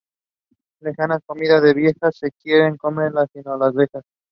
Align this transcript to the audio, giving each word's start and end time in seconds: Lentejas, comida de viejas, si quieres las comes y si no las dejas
Lentejas, 0.79 1.21
comida 1.27 1.61
de 1.61 1.75
viejas, 1.75 2.15
si 2.19 2.31
quieres 2.41 2.69
las 2.73 2.77
comes 2.79 3.13
y 3.35 3.37
si 3.39 3.45
no 3.45 3.55
las 3.55 3.75
dejas 3.75 4.03